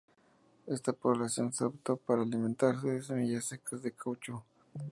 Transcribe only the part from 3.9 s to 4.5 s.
caucho.